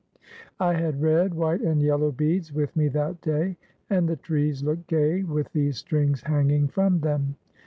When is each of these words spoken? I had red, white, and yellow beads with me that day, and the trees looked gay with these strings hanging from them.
I 0.59 0.73
had 0.73 0.99
red, 1.03 1.35
white, 1.35 1.61
and 1.61 1.79
yellow 1.79 2.11
beads 2.11 2.51
with 2.51 2.75
me 2.75 2.87
that 2.87 3.21
day, 3.21 3.55
and 3.87 4.09
the 4.09 4.15
trees 4.15 4.63
looked 4.63 4.87
gay 4.87 5.21
with 5.21 5.53
these 5.53 5.77
strings 5.77 6.23
hanging 6.23 6.69
from 6.69 7.01
them. 7.01 7.35